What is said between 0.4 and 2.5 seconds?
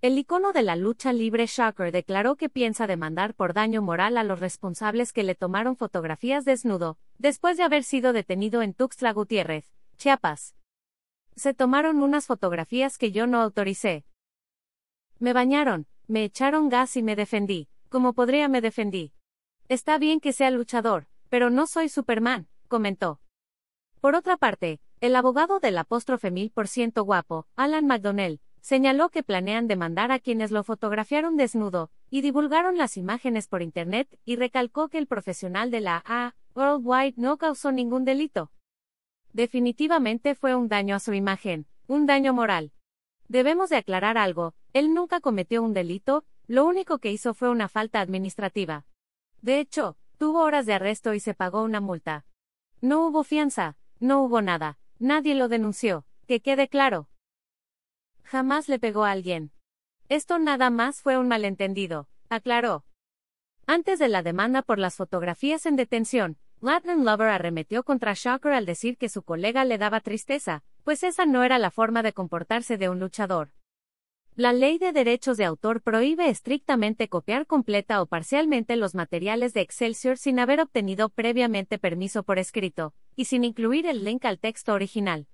de la lucha libre Shocker declaró que